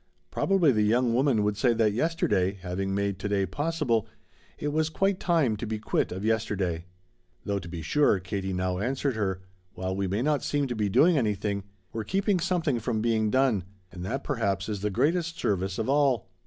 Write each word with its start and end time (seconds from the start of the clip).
Probably 0.31 0.71
the 0.71 0.81
young 0.81 1.13
woman 1.13 1.43
would 1.43 1.57
say 1.57 1.73
that 1.75 1.93
yesterday 1.93 2.53
having 2.53 2.95
made 2.95 3.19
to 3.19 3.29
day 3.29 3.45
possible 3.45 4.07
it 4.57 4.69
was 4.69 4.89
quite 4.89 5.19
time 5.19 5.55
to 5.57 5.67
be 5.67 5.77
quit 5.77 6.11
of 6.11 6.25
yesterday. 6.25 6.85
"Though 7.45 7.59
to 7.59 7.67
be 7.67 7.83
sure," 7.83 8.19
Katie 8.19 8.51
now 8.51 8.79
answered 8.79 9.15
her, 9.15 9.43
"while 9.75 9.95
we 9.95 10.07
may 10.07 10.23
not 10.23 10.41
seem 10.43 10.65
to 10.69 10.75
be 10.75 10.89
doing 10.89 11.19
anything, 11.19 11.65
we're 11.93 12.03
keeping 12.03 12.39
something 12.39 12.79
from 12.79 12.99
being 13.01 13.29
done, 13.29 13.63
and 13.91 14.03
that 14.03 14.23
perhaps 14.23 14.67
is 14.67 14.81
the 14.81 14.89
greatest 14.89 15.37
service 15.37 15.77
of 15.77 15.87
all. 15.87 16.27